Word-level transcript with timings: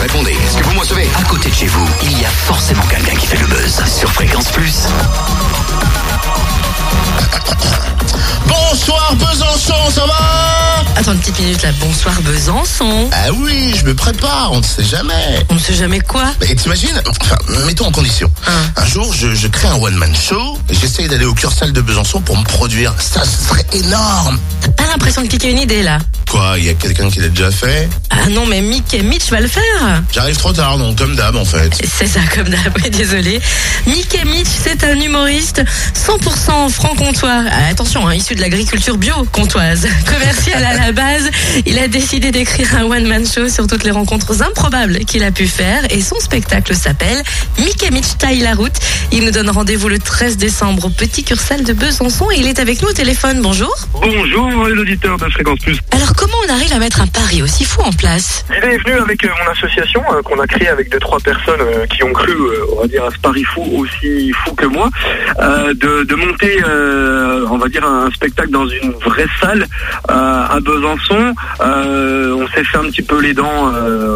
Répondez, 0.00 0.32
est-ce 0.32 0.56
que 0.56 0.62
vous 0.64 0.74
me 0.74 0.78
recevez? 0.78 1.08
À 1.18 1.24
côté 1.24 1.50
de 1.50 1.54
chez 1.54 1.66
vous, 1.66 1.84
il 2.02 2.20
y 2.20 2.24
a 2.24 2.28
forcément 2.28 2.84
quelqu'un 2.84 3.16
qui 3.16 3.26
fait 3.26 3.36
le 3.36 3.46
buzz 3.46 3.82
sur 3.86 4.12
Fréquence 4.12 4.50
Plus. 4.52 4.86
Bonsoir 8.46 9.14
Besançon, 9.16 9.90
ça 9.90 10.06
va? 10.06 10.77
Attends 10.98 11.12
une 11.12 11.20
petite 11.20 11.38
minute 11.38 11.62
là. 11.62 11.70
Bonsoir 11.78 12.20
Besançon. 12.22 13.08
Ah 13.12 13.30
oui, 13.32 13.72
je 13.78 13.84
me 13.84 13.94
prépare, 13.94 14.50
on 14.50 14.58
ne 14.58 14.64
sait 14.64 14.82
jamais. 14.82 15.46
On 15.48 15.54
ne 15.54 15.60
sait 15.60 15.74
jamais 15.74 16.00
quoi? 16.00 16.24
Mais 16.40 16.52
t'imagines, 16.56 17.00
enfin, 17.22 17.36
mettons 17.66 17.86
en 17.86 17.92
condition. 17.92 18.28
Hein. 18.48 18.50
Un 18.74 18.84
jour, 18.84 19.14
je, 19.14 19.32
je 19.32 19.46
crée 19.46 19.68
un 19.68 19.76
one-man 19.76 20.12
show 20.16 20.58
et 20.68 20.74
j'essaye 20.74 21.06
d'aller 21.06 21.24
au 21.24 21.34
Cursal 21.34 21.72
de 21.72 21.80
Besançon 21.80 22.20
pour 22.20 22.36
me 22.36 22.42
produire. 22.42 22.96
Ça, 22.98 23.22
ce 23.24 23.46
serait 23.48 23.64
énorme. 23.74 24.40
T'as 24.60 24.70
pas 24.72 24.86
l'impression 24.90 25.22
de 25.22 25.28
piquer 25.28 25.50
une 25.52 25.60
idée 25.60 25.82
là? 25.84 26.00
Quoi, 26.28 26.54
il 26.58 26.64
y 26.64 26.68
a 26.68 26.74
quelqu'un 26.74 27.08
qui 27.10 27.20
l'a 27.20 27.28
déjà 27.28 27.52
fait? 27.52 27.88
Ah 28.10 28.28
non 28.28 28.44
mais 28.46 28.60
Mick 28.60 28.92
et 28.92 29.02
Mitch 29.02 29.30
va 29.30 29.40
le 29.40 29.46
faire. 29.48 30.02
J'arrive 30.12 30.36
trop 30.36 30.52
tard, 30.52 30.78
donc 30.78 30.98
comme 30.98 31.14
d'hab 31.14 31.36
en 31.36 31.44
fait. 31.44 31.70
C'est 31.96 32.08
ça 32.08 32.20
comme 32.34 32.48
d'hab, 32.48 32.76
désolé. 32.90 33.40
Mick 33.86 34.14
et 34.14 34.24
Mitch, 34.24 34.48
c'est 34.48 34.84
un 34.84 34.98
humoriste 34.98 35.62
100% 35.94 36.70
franc-comtois. 36.70 37.44
Ah, 37.50 37.68
attention, 37.70 38.06
hein, 38.06 38.14
issu 38.14 38.34
de 38.34 38.40
l'agriculture 38.40 38.96
bio 38.96 39.14
comtoise. 39.32 39.88
Commercial 40.06 40.64
à 40.64 40.74
la 40.74 40.92
base, 40.92 41.30
il 41.66 41.78
a 41.78 41.88
décidé 41.88 42.30
d'écrire 42.30 42.74
un 42.76 42.84
one-man 42.84 43.26
show 43.26 43.48
sur 43.48 43.66
toutes 43.66 43.84
les 43.84 43.90
rencontres 43.90 44.42
improbables 44.42 44.98
qu'il 45.00 45.22
a 45.24 45.30
pu 45.30 45.46
faire 45.46 45.82
et 45.90 46.00
son 46.00 46.18
spectacle 46.20 46.74
s'appelle 46.74 47.22
Mick 47.58 47.82
et 47.82 47.90
Mitch 47.90 48.16
taille 48.18 48.40
la 48.40 48.54
route. 48.54 48.76
Il 49.12 49.24
nous 49.24 49.30
donne 49.30 49.50
rendez-vous 49.50 49.88
le 49.88 49.98
13 49.98 50.36
décembre 50.36 50.86
au 50.86 50.90
Petit 50.90 51.24
Cursal 51.24 51.64
de 51.64 51.72
Besançon 51.72 52.30
et 52.30 52.38
il 52.38 52.46
est 52.46 52.58
avec 52.58 52.82
nous 52.82 52.88
au 52.88 52.92
téléphone. 52.92 53.40
Bonjour. 53.40 53.74
Bonjour 53.92 54.66
les 54.66 54.80
auditeurs 54.80 55.16
de 55.16 55.24
Fréquence 55.30 55.58
Plus. 55.60 55.78
Alors 55.92 56.14
comment 56.14 56.36
on 56.46 56.52
arrive 56.52 56.72
à 56.72 56.78
mettre 56.78 57.00
un 57.00 57.06
pari 57.06 57.42
aussi 57.42 57.64
fou 57.64 57.82
en 57.82 57.92
place? 57.92 58.44
L'idée 58.50 58.74
est 58.74 58.78
venue 58.78 59.00
avec 59.00 59.24
euh, 59.24 59.28
mon 59.44 59.52
association 59.52 60.02
euh, 60.12 60.22
qu'on 60.22 60.38
a 60.40 60.46
créée 60.46 60.68
avec 60.68 60.90
deux 60.90 60.98
trois 60.98 61.20
personnes 61.20 61.60
euh, 61.60 61.86
qui 61.86 62.02
ont 62.04 62.12
cru, 62.12 62.34
on 62.76 62.80
va 62.80 62.86
dire, 62.86 63.04
à 63.04 63.10
ce 63.10 63.18
pari 63.18 63.44
fou 63.44 63.62
aussi 63.74 64.32
fou 64.32 64.54
que 64.54 64.66
moi, 64.66 64.90
euh, 65.40 65.74
de, 65.74 66.14
monter, 66.14 66.62
euh, 66.66 67.46
on 67.50 67.58
va 67.58 67.68
dire, 67.68 67.84
un 67.84 68.10
spectacle 68.10 68.50
dans 68.50 68.66
une 68.66 68.92
vraie 69.04 69.26
salle 69.40 69.66
euh, 70.10 70.46
à 70.48 70.58
Besançon. 70.60 71.34
On 71.60 72.46
s'est 72.48 72.64
fait 72.64 72.78
un 72.78 72.84
petit 72.84 73.02
peu 73.02 73.20
les 73.20 73.34
dents 73.34 73.70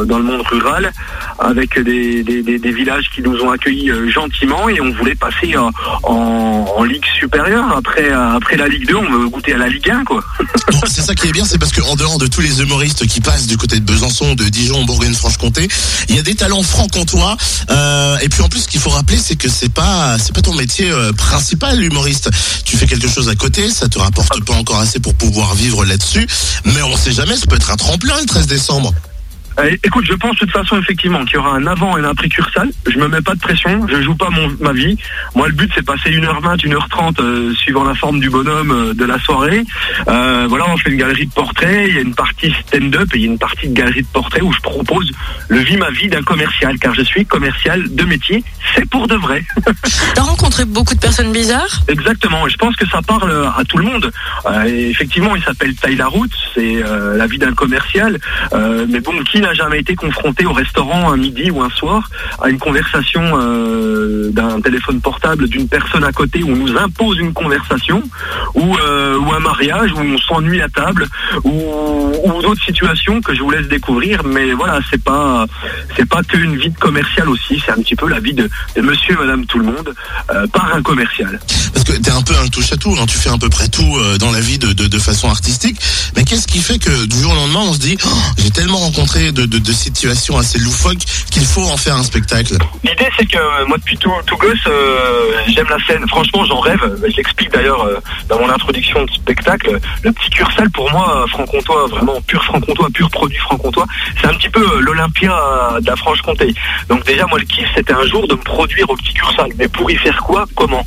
dans 0.05 0.19
le 0.19 0.25
monde 0.25 0.43
rural 0.51 0.93
avec 1.39 1.79
des, 1.79 2.23
des, 2.23 2.73
villages 2.73 3.11
qui 3.15 3.23
nous 3.23 3.41
ont 3.41 3.51
accueillis 3.51 3.91
gentiment 4.11 4.69
et 4.69 4.81
on 4.81 4.91
voulait 4.93 5.15
passer 5.15 5.57
en, 5.57 5.71
en 6.05 6.85
ligue 6.85 7.05
supérieure. 7.19 7.77
Après, 7.77 8.11
après 8.11 8.57
la 8.57 8.69
Ligue 8.69 8.87
2, 8.89 8.95
on 8.97 9.11
veut 9.11 9.29
goûter 9.29 9.55
à 9.55 9.59
la 9.59 9.69
Ligue 9.69 9.91
1, 9.91 10.05
quoi. 10.05 10.23
C'est 10.87 11.03
ça 11.03 11.15
qui 11.15 11.29
est 11.29 11.33
bien, 11.33 11.45
c'est 11.45 11.59
parce 11.59 11.73
qu'en 11.73 11.97
dehors 11.97 12.19
de 12.19 12.27
tous 12.27 12.41
les 12.41 12.61
humoristes 12.61 13.07
qui 13.07 13.21
passent 13.21 13.47
du 13.47 13.57
côté 13.57 13.79
de 13.79 13.85
Besançon, 13.85 14.35
de 14.35 14.45
Dijon, 14.45 14.85
Bourgogne-Franche-Comté, 14.85 15.69
il 16.09 16.17
y 16.17 16.19
a 16.19 16.23
des 16.23 16.35
talents 16.35 16.63
franc-comtois. 16.63 17.37
Euh, 17.71 18.19
et 18.23 18.29
puis 18.29 18.43
en 18.43 18.49
plus, 18.49 18.61
ce 18.61 18.69
qu'il 18.69 18.81
faut 18.81 18.91
rappeler, 18.91 19.17
c'est 19.17 19.37
que 19.37 19.42
c'est 19.49 19.69
pas, 19.69 20.17
c'est 20.19 20.35
pas 20.35 20.43
ton 20.43 20.55
métier 20.55 20.91
euh, 20.91 21.13
principal, 21.13 21.79
l'humoriste. 21.79 22.31
Tu 22.65 22.77
fais 22.77 22.87
quelque 22.87 23.09
chose 23.09 23.29
à 23.29 23.35
côté, 23.35 23.71
ça 23.71 23.89
te 23.89 23.99
rapporte 23.99 24.45
pas 24.45 24.55
encore 24.55 24.79
assez 24.79 25.01
pour 25.01 25.15
pouvoir 25.15 25.55
vivre 25.55 25.85
là-dessus. 25.85 26.27
Mais 26.65 26.83
on 26.83 26.97
sait 26.97 27.13
jamais, 27.13 27.37
ça 27.37 27.47
peut 27.47 27.57
être 27.57 27.71
un 27.71 27.77
tremplin 27.77 28.19
le 28.21 28.27
13 28.27 28.47
décembre. 28.47 28.93
Euh, 29.59 29.77
écoute, 29.85 30.05
je 30.07 30.15
pense 30.15 30.35
de 30.35 30.41
toute 30.41 30.51
façon 30.51 30.79
effectivement 30.79 31.25
qu'il 31.25 31.35
y 31.35 31.39
aura 31.39 31.57
un 31.57 31.67
avant 31.67 31.97
et 31.97 32.01
un 32.01 32.05
après 32.05 32.29
Cursal. 32.29 32.71
Je 32.87 32.99
me 32.99 33.09
mets 33.09 33.21
pas 33.21 33.35
de 33.35 33.41
pression, 33.41 33.87
je 33.87 34.03
joue 34.03 34.15
pas 34.15 34.31
mon, 34.31 34.49
ma 34.61 34.73
vie. 34.73 34.97
Moi, 35.35 35.49
le 35.49 35.55
but 35.55 35.71
c'est 35.75 35.85
passer 35.85 36.11
1h20, 36.11 36.57
1h30 36.59 37.21
euh, 37.21 37.55
suivant 37.55 37.85
la 37.85 37.95
forme 37.95 38.21
du 38.21 38.31
bonhomme 38.31 38.71
euh, 38.71 38.95
de 38.95 39.05
la 39.05 39.19
soirée. 39.19 39.65
Euh, 40.09 40.47
voilà, 40.49 40.65
on 40.69 40.77
fait 40.77 40.91
une 40.91 40.99
galerie 40.99 41.27
de 41.27 41.33
portraits, 41.33 41.87
il 41.89 41.95
y 41.95 41.99
a 41.99 42.01
une 42.01 42.15
partie 42.15 42.53
stand-up 42.67 43.09
et 43.15 43.19
il 43.19 43.23
y 43.23 43.25
a 43.25 43.29
une 43.29 43.39
partie 43.39 43.69
de 43.69 43.75
galerie 43.75 44.03
de 44.03 44.07
portraits 44.13 44.43
où 44.43 44.53
je 44.53 44.61
propose 44.61 45.11
le 45.49 45.59
vie 45.59 45.77
ma 45.77 45.91
vie 45.91 46.09
d'un 46.09 46.23
commercial, 46.23 46.79
car 46.79 46.95
je 46.95 47.03
suis 47.03 47.27
commercial 47.27 47.95
de 47.95 48.05
métier. 48.05 48.43
C'est 48.75 48.89
pour 48.89 49.07
de 49.07 49.17
vrai. 49.17 49.45
T'as 50.15 50.23
rencontré 50.23 50.65
beaucoup 50.65 50.95
de 50.95 51.01
personnes 51.01 51.33
bizarres? 51.33 51.83
Exactement, 51.89 52.47
et 52.47 52.51
je 52.51 52.57
pense 52.57 52.77
que 52.77 52.87
ça 52.89 53.01
parle 53.03 53.33
à 53.57 53.65
tout 53.65 53.79
le 53.79 53.85
monde. 53.85 54.11
Effectivement, 54.67 55.37
il 55.37 55.43
s'appelle 55.43 55.75
Taille 55.75 55.97
la 55.97 56.07
route, 56.07 56.33
c'est 56.55 56.83
la 57.17 57.27
vie 57.27 57.39
d'un 57.39 57.53
commercial. 57.53 58.19
Mais 58.53 59.01
bon, 59.01 59.13
qui 59.25 59.42
n'a 59.43 59.55
jamais 59.55 59.81
été 59.81 59.95
confronté 59.95 60.47
au 60.47 60.53
restaurant 60.53 61.13
un 61.13 61.17
midi 61.17 61.51
ou 61.51 61.63
un 61.63 61.71
soir 61.71 62.09
à 62.41 62.49
une 62.49 62.59
conversation 62.59 63.23
euh, 63.35 64.31
d'un 64.31 64.61
téléphone 64.61 65.01
portable 65.01 65.49
d'une 65.49 65.69
personne 65.69 66.05
à 66.05 66.13
côté 66.13 66.43
où 66.43 66.51
on 66.51 66.57
nous 66.57 66.77
impose 66.77 67.19
une 67.19 67.33
conversation, 67.33 68.03
ou, 68.55 68.77
euh, 68.77 69.19
mariage 69.43 69.93
où 69.93 70.01
on 70.01 70.19
s'ennuie 70.19 70.63
à 70.63 70.69
table, 70.69 71.07
ou, 71.45 72.13
ou 72.25 72.43
d'autres 72.43 72.65
situations 72.65 73.21
que 73.21 73.35
je 73.35 73.43
vous 73.43 73.51
laisse 73.51 73.69
découvrir. 73.69 74.23
Mais 74.25 74.53
voilà, 74.53 74.81
c'est 74.91 75.03
pas 75.03 75.47
c'est 75.97 76.09
pas 76.09 76.23
qu'une 76.23 76.57
vie 76.57 76.71
de 76.71 76.79
commercial 76.79 77.29
aussi, 77.29 77.63
c'est 77.65 77.73
un 77.73 77.83
petit 77.83 77.97
peu 77.97 78.09
la 78.09 78.21
vie 78.21 78.35
de, 78.35 78.49
de 78.77 78.81
Monsieur 78.83 79.15
et 79.15 79.19
Madame 79.19 79.47
tout 79.47 79.59
le 79.59 79.65
monde 79.65 79.95
euh, 80.31 80.47
par 80.49 80.75
un 80.75 80.83
commercial. 80.83 81.41
Parce 81.75 81.85
que 81.85 81.93
t'es 81.93 82.11
un 82.11 82.23
peu 82.23 82.35
un 82.37 82.49
touche 82.49 82.73
à 82.73 82.77
tout, 82.77 82.97
hein, 82.99 83.07
tu 83.07 83.19
fais 83.19 83.31
à 83.31 83.39
peu 83.39 83.49
près 83.49 83.69
tout 83.69 83.97
euh, 83.97 84.19
dans 84.19 84.31
la 84.31 84.41
vie 84.41 84.59
de, 84.59 84.73
de, 84.73 84.87
de 84.87 84.99
façon 84.99 85.29
artistique. 85.29 85.79
Mais 86.17 86.25
qu'est-ce 86.25 86.47
qui 86.47 86.59
fait 86.59 86.79
que 86.79 87.07
du 87.07 87.17
jour 87.21 87.33
au 87.33 87.35
lendemain, 87.35 87.61
on 87.63 87.73
se 87.73 87.79
dit, 87.79 87.97
Oh, 88.05 88.09
j'ai 88.39 88.51
tellement 88.51 88.79
rencontré 88.79 89.33
de, 89.33 89.47
de, 89.47 89.59
de 89.59 89.73
situations 89.73 90.39
assez 90.39 90.59
loufoques 90.59 91.05
qu'il 91.31 91.45
faut 91.45 91.65
en 91.65 91.77
faire 91.77 91.97
un 91.97 92.03
spectacle? 92.03 92.57
L'idée 92.85 93.09
c'est 93.19 93.27
que 93.27 93.37
euh, 93.39 93.67
moi 93.67 93.79
depuis 93.79 93.97
tout, 93.99 94.13
tout 94.27 94.37
gosse 94.37 94.59
euh, 94.67 95.33
j'aime 95.49 95.67
la 95.69 95.79
scène, 95.87 96.07
franchement 96.09 96.45
j'en 96.45 96.61
rêve, 96.61 96.81
je 97.03 97.17
l'explique 97.17 97.51
d'ailleurs 97.51 97.83
euh, 97.83 97.99
dans 98.29 98.39
mon 98.39 98.49
introduction 98.49 99.05
de 99.05 99.11
spectacle, 99.11 99.32
le 100.03 100.13
petit 100.13 100.31
cursal 100.31 100.71
pour 100.71 100.91
moi 100.91 101.25
franc-comtois, 101.29 101.87
vraiment 101.87 102.21
pur 102.23 102.43
franc-comtois, 102.45 102.89
pur 102.93 103.11
produit 103.11 103.39
franc-comtois, 103.39 103.87
c'est 104.21 104.27
un 104.27 104.35
petit 104.35 104.49
peu 104.49 104.61
euh, 104.61 104.81
l'Olympia 104.81 105.79
de 105.81 105.87
la 105.87 105.97
Franche-Comté. 105.97 106.55
Donc 106.89 107.05
déjà 107.05 107.27
moi 107.27 107.39
le 107.39 107.45
kiff 107.45 107.69
c'était 107.75 107.93
un 107.93 108.07
jour 108.07 108.27
de 108.29 108.35
me 108.35 108.43
produire 108.43 108.89
au 108.91 108.97
petit 108.97 109.15
cursal, 109.15 109.51
mais 109.59 109.69
pour 109.69 109.91
y 109.91 109.97
faire 109.97 110.17
quoi, 110.23 110.47
comment? 110.55 110.85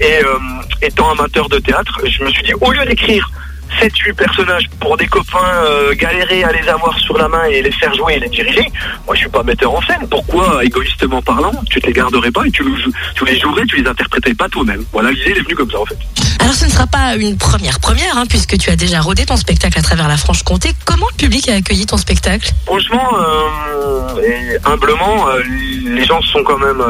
Et 0.00 0.24
euh, 0.24 0.38
étant 0.82 1.10
amateur 1.10 1.48
de 1.48 1.58
théâtre, 1.58 2.00
je 2.06 2.22
me 2.24 2.30
suis 2.30 2.42
dit 2.42 2.54
au 2.60 2.72
lieu 2.72 2.84
d'écrire 2.84 3.30
7-8 3.80 4.14
personnages 4.14 4.64
pour 4.80 4.96
des 4.96 5.06
copains 5.06 5.38
euh, 5.64 5.94
galérer 5.94 6.44
à 6.44 6.52
les 6.52 6.68
avoir 6.68 6.98
sur 6.98 7.16
la 7.18 7.28
main 7.28 7.44
et 7.44 7.62
les 7.62 7.72
faire 7.72 7.94
jouer 7.94 8.14
et 8.14 8.20
les 8.20 8.28
diriger. 8.28 8.66
Moi, 9.06 9.14
je 9.14 9.20
suis 9.20 9.28
pas 9.28 9.42
metteur 9.42 9.72
en 9.74 9.80
scène. 9.82 10.06
Pourquoi, 10.10 10.64
égoïstement 10.64 11.22
parlant, 11.22 11.52
tu 11.70 11.80
te 11.80 11.86
les 11.86 11.92
garderais 11.92 12.30
pas 12.30 12.44
et 12.46 12.50
tu, 12.50 12.62
le- 12.64 12.92
tu 13.14 13.24
les 13.24 13.38
jouerais, 13.38 13.64
tu 13.66 13.76
les 13.82 13.88
interpréterais 13.88 14.34
pas 14.34 14.48
toi-même? 14.48 14.84
Voilà, 14.92 15.10
l'idée 15.10 15.30
est 15.30 15.42
venue 15.42 15.54
comme 15.54 15.70
ça 15.70 15.80
en 15.80 15.84
fait. 15.86 15.96
Alors 16.40 16.54
ce 16.54 16.64
ne 16.64 16.70
sera 16.70 16.86
pas 16.86 17.14
une 17.16 17.36
première 17.36 17.78
première, 17.80 18.16
hein, 18.16 18.24
puisque 18.28 18.56
tu 18.58 18.70
as 18.70 18.76
déjà 18.76 19.00
rodé 19.00 19.26
ton 19.26 19.36
spectacle 19.36 19.78
à 19.78 19.82
travers 19.82 20.08
la 20.08 20.16
Franche-Comté. 20.16 20.70
Comment 20.84 21.06
le 21.10 21.16
public 21.16 21.48
a 21.48 21.54
accueilli 21.54 21.84
ton 21.86 21.96
spectacle? 21.98 22.50
Franchement, 22.66 23.08
euh, 23.18 24.22
et 24.22 24.56
humblement, 24.64 25.28
euh, 25.28 25.42
les 25.84 26.04
gens 26.04 26.20
sont 26.22 26.42
quand 26.44 26.58
même 26.58 26.80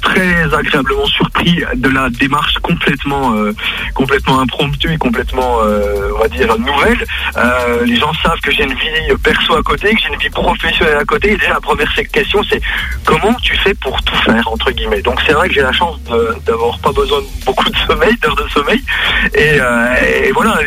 très 0.00 0.54
agréablement 0.54 1.06
surpris 1.06 1.62
de 1.74 1.88
la 1.88 2.08
démarche 2.10 2.58
complètement, 2.58 3.34
euh, 3.34 3.52
complètement 3.94 4.40
impromptue 4.40 4.92
et 4.92 4.98
complètement, 4.98 5.58
euh, 5.62 6.10
on 6.16 6.20
va 6.20 6.28
dire, 6.28 6.58
nouvelle. 6.58 7.04
Euh, 7.36 7.84
les 7.84 7.96
gens 7.96 8.12
savent 8.22 8.40
que 8.40 8.50
j'ai 8.50 8.64
une 8.64 8.74
vie 8.74 9.16
perso 9.22 9.54
à 9.56 9.62
côté, 9.62 9.94
que 9.94 10.00
j'ai 10.00 10.08
une 10.08 10.18
vie 10.18 10.30
professionnelle 10.30 10.98
à 10.98 11.04
côté. 11.04 11.32
Et 11.32 11.36
déjà, 11.36 11.54
la 11.54 11.60
première 11.60 11.92
question, 11.94 12.42
c'est 12.48 12.60
comment 13.04 13.34
tu 13.42 13.56
fais 13.56 13.74
pour 13.74 14.02
tout 14.02 14.16
faire, 14.16 14.48
entre 14.48 14.70
guillemets. 14.70 15.02
Donc 15.02 15.20
c'est 15.26 15.32
vrai 15.32 15.48
que 15.48 15.54
j'ai 15.54 15.62
la 15.62 15.72
chance 15.72 15.98
d'avoir 16.46 16.78
pas 16.78 16.92
besoin 16.92 17.20
de 17.20 17.26
beaucoup 17.44 17.68
de 17.68 17.76
sommeil, 17.86 18.16
d'heures 18.22 18.36
de 18.36 18.48
sommeil. 18.48 18.82
Et, 19.34 20.32
voilà, 20.32 20.60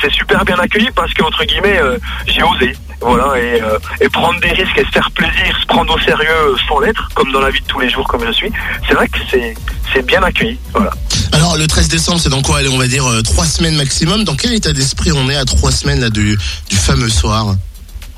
c'est 0.00 0.12
super 0.12 0.44
bien 0.44 0.58
accueilli 0.58 0.90
parce 0.94 1.12
que, 1.14 1.22
entre 1.22 1.44
guillemets, 1.44 1.80
j'ai 2.26 2.42
osé. 2.42 2.72
Voilà, 3.00 3.38
et, 3.38 3.60
euh, 3.62 3.78
et 4.00 4.08
prendre 4.08 4.40
des 4.40 4.50
risques 4.50 4.78
et 4.78 4.84
se 4.84 4.90
faire 4.90 5.10
plaisir, 5.10 5.56
se 5.60 5.66
prendre 5.66 5.94
au 5.94 5.98
sérieux 6.00 6.56
sans 6.66 6.80
l'être, 6.80 7.08
comme 7.14 7.30
dans 7.30 7.40
la 7.40 7.50
vie 7.50 7.60
de 7.60 7.66
tous 7.66 7.80
les 7.80 7.90
jours, 7.90 8.06
comme 8.08 8.26
je 8.26 8.32
suis, 8.32 8.50
c'est 8.88 8.94
vrai 8.94 9.06
que 9.08 9.18
c'est 9.30 10.06
bien 10.06 10.22
accueilli. 10.22 10.58
Voilà. 10.72 10.90
Alors 11.32 11.56
le 11.56 11.66
13 11.66 11.88
décembre, 11.88 12.20
c'est 12.20 12.30
dans 12.30 12.42
quoi 12.42 12.58
Allez, 12.58 12.68
on 12.68 12.78
va 12.78 12.86
dire 12.86 13.06
euh, 13.06 13.22
trois 13.22 13.46
semaines 13.46 13.76
maximum? 13.76 14.24
Dans 14.24 14.36
quel 14.36 14.54
état 14.54 14.72
d'esprit 14.72 15.12
on 15.12 15.28
est 15.28 15.36
à 15.36 15.44
trois 15.44 15.70
semaines 15.72 16.00
là, 16.00 16.10
du 16.10 16.38
fameux 16.70 17.10
soir? 17.10 17.54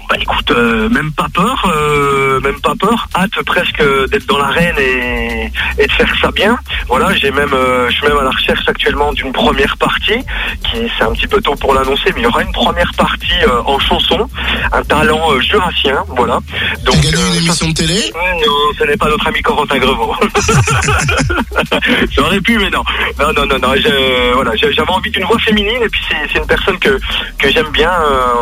Bah 0.08 0.16
écoute, 0.18 0.50
euh, 0.52 0.88
même 0.88 1.12
pas 1.12 1.26
peur, 1.34 1.70
euh, 1.76 2.40
même 2.40 2.58
pas 2.62 2.72
peur. 2.80 3.06
Hâte 3.14 3.42
presque 3.44 3.82
d'être 4.10 4.24
dans 4.26 4.38
l'arène 4.38 4.74
et, 4.78 5.52
et 5.78 5.86
de 5.86 5.92
faire 5.92 6.10
ça 6.22 6.30
bien. 6.30 6.58
Voilà, 6.88 7.14
j'ai 7.14 7.30
même, 7.30 7.52
euh, 7.52 7.90
je 7.90 7.96
suis 7.96 8.06
même 8.08 8.16
à 8.16 8.22
la 8.22 8.30
recherche 8.30 8.66
actuellement 8.66 9.12
d'une 9.12 9.32
première 9.32 9.76
partie, 9.76 10.18
qui 10.64 10.90
c'est 10.96 11.04
un 11.04 11.12
petit 11.12 11.26
peu 11.26 11.42
tôt 11.42 11.54
pour 11.56 11.74
l'annoncer, 11.74 12.10
mais 12.14 12.20
il 12.20 12.24
y 12.24 12.26
aura 12.26 12.42
une 12.42 12.52
première 12.52 12.90
partie 12.96 13.34
en 13.66 13.78
chanson, 13.78 14.26
un 14.72 14.82
talent 14.82 15.38
jurassien, 15.40 16.02
voilà. 16.16 16.38
Donc 16.84 16.94
gagné 16.96 17.10
une 17.10 17.16
ça, 17.16 17.36
émission 17.36 17.68
de 17.68 17.74
télé 17.74 18.12
non, 18.14 18.52
ce 18.78 18.84
n'est 18.84 18.96
pas 18.96 19.08
notre 19.10 19.26
ami 19.26 19.42
Corentin 19.42 19.76
Grevaux. 19.78 20.14
J'aurais 22.12 22.40
pu, 22.40 22.58
mais 22.58 22.70
non. 22.70 22.82
Non, 23.18 23.32
non, 23.34 23.44
non, 23.46 23.58
non. 23.58 23.74
je- 23.76 24.32
voilà, 24.32 24.52
j'avais 24.56 24.90
envie 24.90 25.10
d'une 25.10 25.24
voix 25.24 25.38
féminine 25.40 25.82
et 25.82 25.88
puis 25.88 26.00
c'est 26.08 26.38
une 26.38 26.46
personne 26.46 26.78
que, 26.78 26.98
que 27.38 27.50
j'aime 27.50 27.70
bien. 27.72 27.90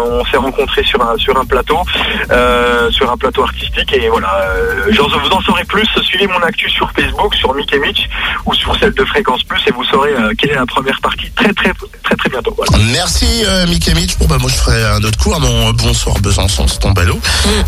on 0.07 0.25
s'est 0.27 0.37
rencontrés 0.37 0.85
sur 0.85 1.03
un, 1.03 1.17
sur 1.17 1.37
un 1.37 1.45
plateau 1.45 1.56
plateau, 1.57 1.79
euh, 2.31 2.91
sur 2.91 3.11
un 3.11 3.17
plateau 3.17 3.43
artistique. 3.45 3.91
Et 3.95 4.09
voilà, 4.11 4.29
euh, 4.43 4.91
j'en- 4.91 5.09
vous 5.09 5.31
en 5.31 5.41
saurez 5.41 5.65
plus. 5.65 5.87
Suivez 6.03 6.27
mon 6.27 6.43
actu 6.43 6.69
sur 6.69 6.91
Facebook, 6.93 7.35
sur 7.35 7.55
Mickey 7.55 7.79
Mitch 7.79 8.09
ou 8.45 8.55
sur 8.55 8.79
celle 8.79 8.93
de 8.93 9.05
Fréquence 9.05 9.43
Plus 9.45 9.61
et 9.67 9.73
vous 9.73 9.85
saurez 9.85 10.11
euh, 10.13 10.33
quelle 10.39 10.51
est 10.51 10.55
la 10.55 10.67
première 10.67 11.01
partie 11.01 11.31
très 11.33 11.53
très 11.55 11.73
très 12.03 12.17
très 12.17 12.29
bientôt. 12.29 12.55
Voilà. 12.57 12.85
Merci 12.93 13.27
euh, 13.47 13.67
Mickey 13.67 13.95
Mitch. 13.95 14.17
Bon 14.19 14.27
bah 14.27 14.37
moi 14.39 14.51
je 14.51 14.57
ferai 14.57 14.85
un 14.85 15.03
autre 15.03 15.19
coup 15.19 15.33
à 15.35 15.39
mon 15.39 15.71
bonsoir 15.73 16.19
Besançon, 16.21 16.67
c'est 16.69 16.79
ton 16.79 16.91
ballot. 16.93 17.19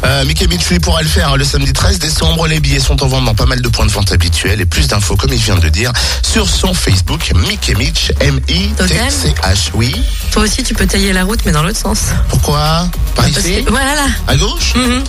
Euh, 0.05 0.25
Mickey 0.27 0.47
Mitch 0.47 0.69
lui 0.69 0.79
pourra 0.81 1.01
le 1.03 1.09
faire 1.09 1.33
hein, 1.33 1.37
le 1.37 1.45
samedi 1.45 1.73
13 1.73 1.99
décembre. 1.99 2.47
Les 2.47 2.61
billets 2.61 2.81
sont 2.81 3.03
en 3.03 3.07
vente 3.09 3.25
dans 3.25 3.35
pas 3.35 3.47
mal 3.47 3.63
de 3.63 3.69
points 3.69 3.87
de 3.87 3.91
vente 3.91 4.13
habituels 4.13 4.61
et 4.61 4.67
plus 4.67 4.87
d'infos 4.89 5.17
comme 5.17 5.33
il 5.33 5.39
vient 5.41 5.57
de 5.57 5.69
dire 5.69 5.93
sur 6.23 6.47
son 6.49 6.75
Facebook 6.75 7.33
Mickey 7.49 7.75
Mitch 7.75 8.13
M 8.21 8.39
I 8.49 8.69
T 8.75 8.87
C 9.11 9.35
H. 9.43 9.71
Oui. 9.75 9.95
Toi 10.33 10.43
aussi, 10.43 10.63
tu 10.63 10.75
peux 10.75 10.87
tailler 10.87 11.13
la 11.13 11.25
route, 11.25 11.41
mais 11.47 11.53
dans 11.53 11.63
l'autre 11.63 11.79
sens. 11.79 12.09
Pourquoi? 12.29 12.89
Par 13.15 13.25
Parce 13.25 13.39
ici? 13.39 13.65
Voilà. 13.85 14.07
À 14.27 14.37
gauche? 14.37 14.75
Mhm. 14.75 15.05